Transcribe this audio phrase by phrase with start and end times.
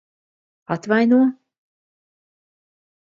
[0.73, 1.21] Atvaino?